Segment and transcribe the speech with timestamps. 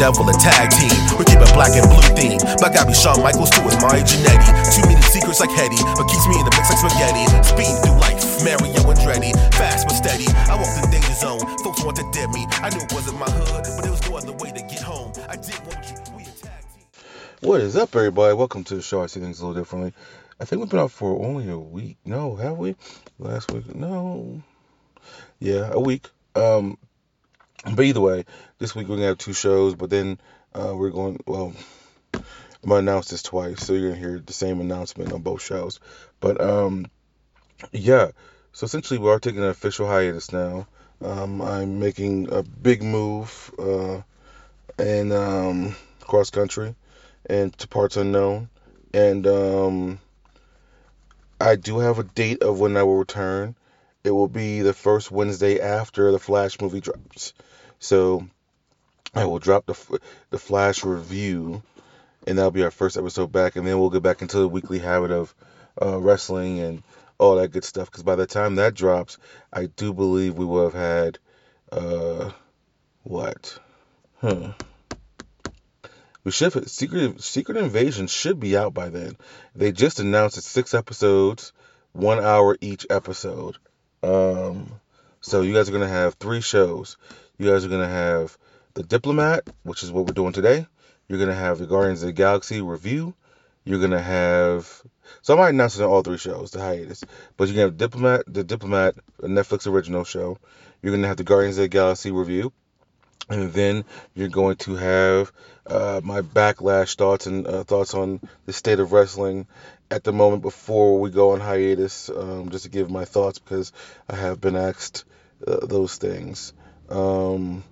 [0.00, 0.96] Devil a tag team.
[1.20, 2.40] We keep a black and blue theme.
[2.64, 4.48] My guy be Shawn Michaels too, is Mario Giannetti.
[4.72, 7.28] Too many secrets like Hetty, but keeps me in the mix like spaghetti.
[7.44, 9.36] Speeding through life, Mario Andretti.
[9.60, 11.44] Fast but steady, I walked the danger zone.
[11.60, 12.48] Folks want to dead me.
[12.64, 15.12] I knew it wasn't my hood, but there was no other way to get home.
[15.28, 16.00] I did want you.
[17.42, 18.34] What is up, everybody?
[18.34, 19.02] Welcome to the show.
[19.02, 19.92] I see things a little differently.
[20.40, 21.96] I think we've been out for only a week.
[22.06, 22.74] No, have we?
[23.18, 23.74] Last week?
[23.74, 24.42] No.
[25.38, 26.08] Yeah, a week.
[26.34, 26.78] Um,
[27.64, 28.24] but either way,
[28.58, 30.18] this week we're gonna have two shows, but then
[30.54, 31.20] uh, we're going.
[31.26, 31.52] Well,
[32.14, 35.80] I'm gonna announce this twice, so you're gonna hear the same announcement on both shows.
[36.20, 36.86] But um,
[37.72, 38.10] yeah.
[38.52, 40.66] So essentially, we are taking an official hiatus now.
[41.02, 44.02] Um, I'm making a big move uh,
[44.78, 46.74] and um, cross country
[47.28, 48.48] and to parts unknown,
[48.92, 49.98] and um,
[51.40, 53.54] I do have a date of when I will return.
[54.02, 57.34] It will be the first Wednesday after the Flash movie drops.
[57.78, 58.26] So
[59.14, 61.62] I will drop the the Flash review,
[62.26, 64.78] and that'll be our first episode back, and then we'll get back into the weekly
[64.78, 65.34] habit of
[65.80, 66.82] uh, wrestling and
[67.18, 67.90] all that good stuff.
[67.90, 69.18] Because by the time that drops,
[69.52, 71.18] I do believe we will have had
[71.72, 72.30] uh,
[73.02, 73.58] what?
[74.20, 74.52] Huh.
[76.22, 79.16] We should Secret Secret Invasion should be out by then.
[79.54, 81.52] They just announced it's six episodes,
[81.92, 83.56] one hour each episode.
[84.02, 84.66] Um,
[85.20, 86.96] so you guys are gonna have three shows.
[87.38, 88.36] You guys are gonna have
[88.74, 90.66] the Diplomat, which is what we're doing today.
[91.08, 93.14] You're gonna have the Guardians of the Galaxy review.
[93.64, 94.82] You're gonna have
[95.22, 97.04] so I might announce it on all three shows, the hiatus.
[97.36, 100.38] But you're gonna have Diplomat, the Diplomat, a Netflix original show.
[100.82, 102.52] You're gonna have the Guardians of the Galaxy review.
[103.28, 105.32] And then you're going to have
[105.66, 109.46] uh, my backlash thoughts and uh, thoughts on the state of wrestling
[109.90, 113.72] at the moment before we go on hiatus, um, just to give my thoughts because
[114.08, 115.04] I have been asked
[115.46, 116.52] uh, those things.
[116.88, 117.64] Um,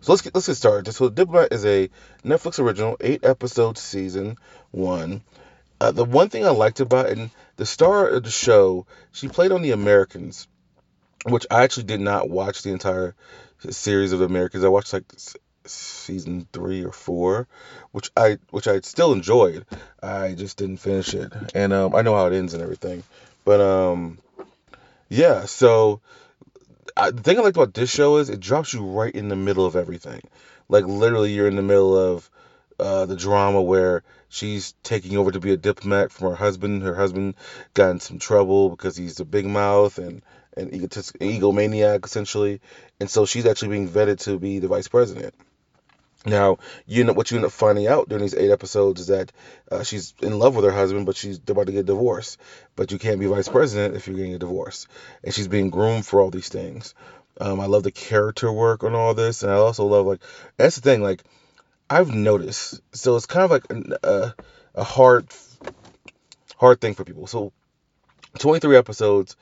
[0.00, 0.92] so let's get let's get started.
[0.92, 1.88] So Diplomat is a
[2.24, 4.36] Netflix original, eight episode season
[4.70, 5.22] one.
[5.80, 9.28] Uh, the one thing I liked about it, and the star of the show, she
[9.28, 10.46] played on The Americans,
[11.24, 13.14] which I actually did not watch the entire
[13.70, 14.64] series of Americans.
[14.64, 15.04] I watched like
[15.66, 17.48] season three or four,
[17.92, 19.64] which I which I still enjoyed.
[20.02, 23.02] I just didn't finish it, and um, I know how it ends and everything.
[23.44, 24.18] But um,
[25.08, 25.44] yeah.
[25.46, 26.00] So
[26.96, 29.36] I, the thing I liked about this show is it drops you right in the
[29.36, 30.20] middle of everything.
[30.68, 32.30] Like literally, you're in the middle of
[32.78, 36.82] uh, the drama where she's taking over to be a diplomat from her husband.
[36.82, 37.34] Her husband
[37.72, 40.22] got in some trouble because he's a big mouth and
[40.56, 42.60] an egotist, egomaniac essentially,
[43.00, 45.34] and so she's actually being vetted to be the vice president.
[46.26, 49.30] Now, you know what you end up finding out during these eight episodes is that
[49.70, 52.40] uh, she's in love with her husband, but she's about to get divorced.
[52.76, 54.86] But you can't be vice president if you're getting a divorce,
[55.22, 56.94] and she's being groomed for all these things.
[57.38, 60.20] Um, I love the character work on all this, and I also love like
[60.56, 61.02] that's the thing.
[61.02, 61.22] Like
[61.90, 64.30] I've noticed, so it's kind of like an, uh,
[64.74, 65.26] a hard,
[66.56, 67.26] hard thing for people.
[67.26, 67.52] So
[68.38, 69.36] 23 episodes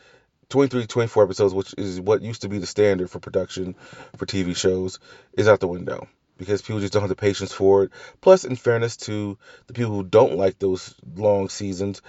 [0.52, 3.74] 23 to 24 episodes which is what used to be the standard for production
[4.18, 4.98] for tv shows
[5.32, 7.90] is out the window because people just don't have the patience for it.
[8.20, 12.02] Plus in fairness to the people who don't like those long seasons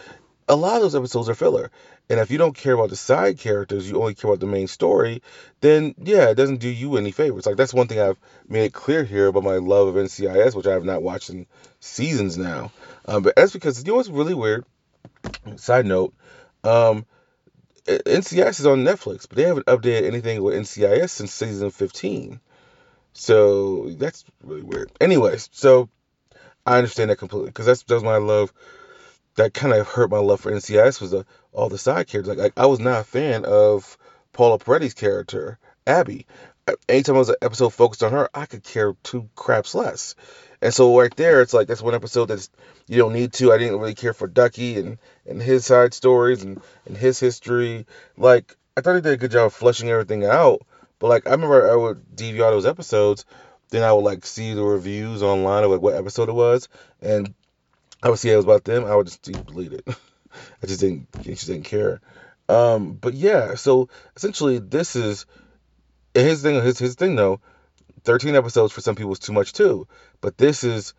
[0.50, 1.72] a lot of those episodes are filler.
[2.10, 4.68] And if you don't care about the side characters you only care about the main
[4.68, 5.22] story
[5.62, 7.46] then yeah it doesn't do you any favors.
[7.46, 10.68] Like that's one thing i've made it clear here about my love of ncis which
[10.68, 11.48] i have not watched in
[11.80, 12.74] seasons now.
[13.06, 14.66] Um, but that's because you know what's really weird?
[15.56, 16.14] Side note
[16.64, 17.06] um,
[17.86, 22.40] NCIS is on Netflix, but they haven't updated anything with NCIS since season 15.
[23.14, 24.92] So that's really weird.
[25.00, 25.90] Anyways, so
[26.66, 28.54] I understand that completely because that's that's my love.
[29.36, 32.28] That kind of hurt my love for NCIS was the, all the side characters.
[32.28, 33.98] Like, like I was not a fan of
[34.34, 35.58] Pauley Perrette's character,
[35.88, 36.28] Abby.
[36.88, 40.16] Anytime was an episode focused on her, I could care two craps less.
[40.62, 42.50] And so right there, it's like that's one episode that's
[42.88, 43.52] you don't need to.
[43.52, 47.86] I didn't really care for Ducky and and his side stories and and his history.
[48.18, 50.62] Like I thought he did a good job of fleshing everything out.
[51.00, 53.26] But like I remember I would DVR those episodes,
[53.72, 56.70] then I would like see the reviews online of like what episode it was,
[57.02, 57.34] and
[58.02, 58.86] I would see it was about them.
[58.86, 59.86] I would just delete it.
[60.64, 62.00] I just didn't I just didn't care.
[62.48, 65.26] Um, but yeah, so essentially this is
[66.14, 66.62] his thing.
[66.64, 67.40] His his thing though.
[68.04, 69.88] 13 episodes for some people is too much too.
[70.20, 70.94] But this is,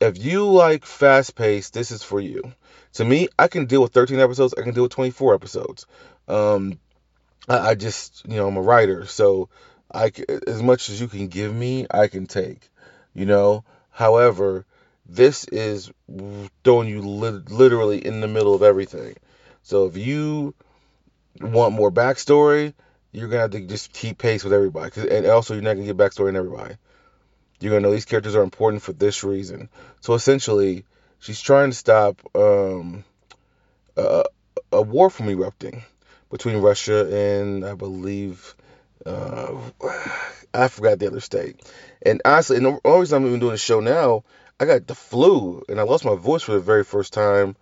[0.00, 2.52] if you like fast paced, this is for you.
[2.94, 4.54] To me, I can deal with 13 episodes.
[4.56, 5.86] I can deal with 24 episodes.
[6.28, 6.78] Um,
[7.48, 9.48] I, I just, you know, I'm a writer, so
[9.92, 10.12] I
[10.46, 12.68] as much as you can give me, I can take.
[13.14, 13.64] You know.
[13.90, 14.66] However,
[15.08, 15.90] this is
[16.62, 19.16] throwing you li- literally in the middle of everything.
[19.62, 20.54] So if you
[21.40, 22.74] want more backstory,
[23.16, 25.08] you're gonna have to just keep pace with everybody.
[25.08, 26.76] and also, you're not gonna get backstory in everybody.
[27.60, 29.70] you're gonna know these characters are important for this reason.
[30.00, 30.84] So essentially,
[31.18, 33.04] she's trying to stop um,
[33.96, 34.24] a,
[34.70, 35.82] a war from erupting
[36.30, 38.54] between Russia and I believe
[39.06, 39.56] uh,
[40.54, 41.60] I forgot the other state.
[42.04, 44.24] And honestly, and the only reason I'm even doing the show now,
[44.60, 47.56] I got the flu and I lost my voice for the very first time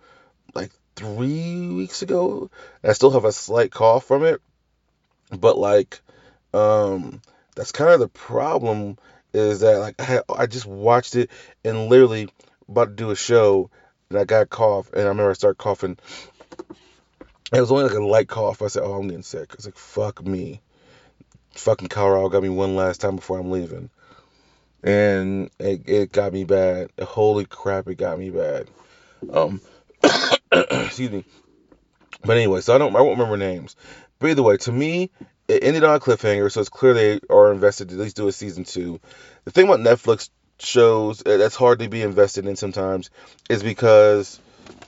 [0.53, 2.49] like three weeks ago.
[2.83, 4.41] I still have a slight cough from it,
[5.31, 6.01] but like,
[6.53, 7.21] um,
[7.55, 8.97] that's kind of the problem
[9.33, 11.29] is that like I, I just watched it
[11.63, 12.29] and literally
[12.69, 13.69] about to do a show
[14.09, 15.97] and I got a cough and I remember I started coughing.
[17.53, 18.61] It was only like a light cough.
[18.61, 20.61] I said, "Oh, I'm getting sick." I was like, "Fuck me."
[21.51, 23.89] Fucking Colorado got me one last time before I'm leaving,
[24.83, 26.89] and it, it got me bad.
[26.99, 28.67] Holy crap, it got me bad.
[29.31, 29.61] Um,
[30.51, 31.23] excuse me.
[32.25, 33.75] But anyway, so I don't I won't remember names.
[34.19, 35.11] But either way, to me,
[35.47, 38.27] it ended on a cliffhanger, so it's clear they are invested to at least do
[38.27, 38.99] a season two.
[39.43, 40.29] The thing about Netflix
[40.59, 43.09] shows that's hard to be invested in sometimes
[43.49, 44.39] is because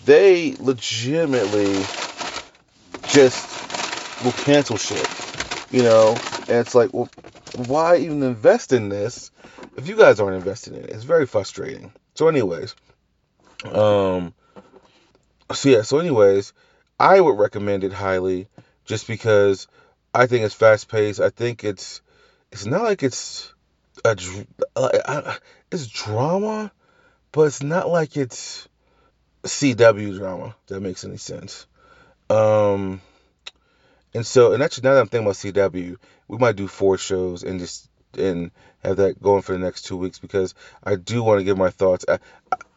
[0.06, 1.74] they legitimately
[3.09, 5.07] just will cancel shit.
[5.71, 6.15] You know?
[6.47, 7.09] And it's like, well,
[7.68, 9.31] why even invest in this
[9.75, 10.89] if you guys aren't invested in it?
[10.89, 11.91] It's very frustrating.
[12.15, 12.75] So, anyways,
[13.65, 14.33] um,
[15.53, 16.53] so yeah, so anyways,
[17.00, 18.47] I would recommend it highly
[18.88, 19.68] just because
[20.13, 21.19] I think it's fast paced.
[21.19, 22.01] I think it's
[22.51, 23.54] it's not like it's
[24.04, 24.16] a
[25.72, 26.72] it's drama,
[27.31, 28.68] but it's not like it's
[29.44, 30.56] CW drama.
[30.68, 31.68] That makes any sense.
[32.30, 33.01] Um,
[34.13, 35.98] and so, and actually, now that I'm thinking about CW,
[36.28, 38.51] we might do four shows and just and
[38.84, 41.69] have that going for the next two weeks because I do want to give my
[41.69, 42.18] thoughts uh,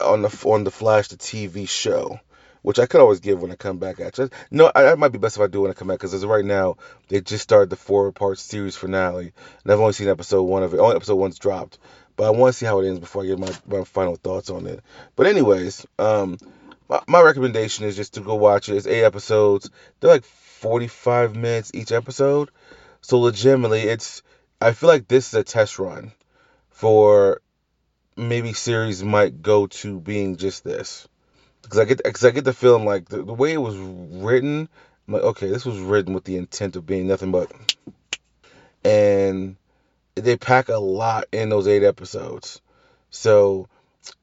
[0.01, 2.19] on the on the Flash the TV show
[2.62, 4.01] which I could always give when I come back.
[4.01, 6.15] Actually, no, I, that might be best if I do when I come back because
[6.15, 6.77] as of right now,
[7.09, 9.33] they just started the four-part series finale,
[9.65, 10.79] and I've only seen episode one of it.
[10.79, 11.79] Only episode one's dropped,
[12.17, 14.51] but I want to see how it ends before I give my, my final thoughts
[14.51, 14.83] on it.
[15.17, 16.39] But anyways, um,
[16.89, 18.77] my, my recommendation is just to go watch it.
[18.77, 19.71] It's eight episodes.
[20.01, 22.51] They're like 45 minutes each episode,
[23.01, 24.23] so legitimately, it's.
[24.62, 26.12] I feel like this is a test run
[26.69, 27.41] for
[28.15, 31.09] maybe series might go to being just this
[31.70, 34.69] because I get because I get the feeling like the, the way it was written,
[35.06, 37.52] I'm like okay, this was written with the intent of being nothing but,
[38.84, 39.55] and
[40.17, 42.61] they pack a lot in those eight episodes.
[43.11, 43.69] So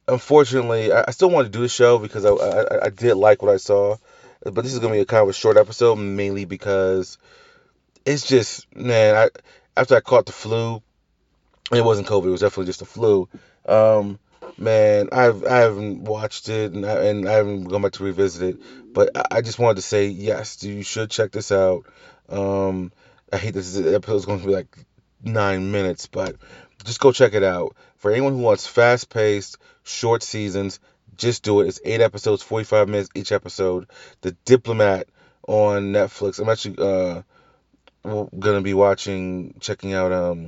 [0.09, 3.41] unfortunately, I, I still want to do the show because I, I I did like
[3.41, 3.95] what I saw,
[4.43, 7.17] but this is gonna be a kind of a short episode mainly because
[8.05, 9.29] it's just man, I
[9.79, 10.81] after I caught the flu,
[11.71, 13.29] it wasn't COVID, it was definitely just the flu.
[13.65, 14.19] Um,
[14.57, 18.55] man, I've I haven't watched it and I, and I haven't gone back to revisit
[18.55, 21.85] it, but I, just wanted to say yes, you should check this out.
[22.29, 22.91] Um,
[23.31, 24.77] I hate this episode's going to be like
[25.23, 26.35] nine minutes, but
[26.83, 27.75] just go check it out.
[27.97, 30.79] For anyone who wants fast paced, short seasons,
[31.15, 31.67] just do it.
[31.67, 33.87] It's eight episodes, 45 minutes each episode.
[34.21, 35.07] The Diplomat
[35.47, 36.39] on Netflix.
[36.39, 37.21] I'm actually uh
[38.39, 40.47] gonna be watching, checking out um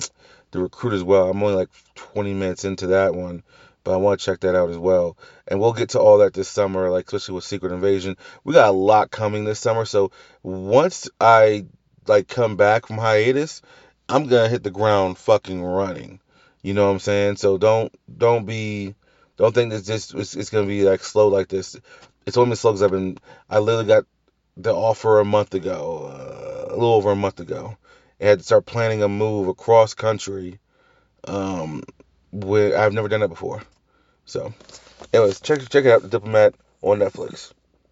[0.51, 1.29] the Recruit as well.
[1.29, 3.43] I'm only like 20 minutes into that one
[3.89, 5.17] but I want to check that out as well.
[5.47, 8.17] And we'll get to all that this summer, like especially with Secret Invasion.
[8.43, 10.11] We got a lot coming this summer, so
[10.43, 11.65] once I
[12.05, 13.63] like come back from hiatus,
[14.07, 16.19] I'm gonna hit the ground fucking running.
[16.61, 17.37] You know what I'm saying?
[17.37, 18.93] So don't don't be
[19.37, 21.75] don't think this just it's, it's gonna be like slow like this.
[22.27, 23.17] It's only been slow because I've been
[23.49, 24.03] I literally got
[24.55, 27.75] the offer a month ago, uh, a little over a month ago.
[28.21, 30.59] I had to start planning a move across country.
[31.27, 31.83] Um,
[32.31, 33.61] where I've never done that before.
[34.29, 34.53] So,
[35.11, 37.51] anyways, check check it out, The Diplomat on Netflix.